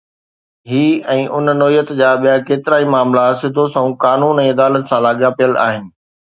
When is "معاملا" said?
2.95-3.25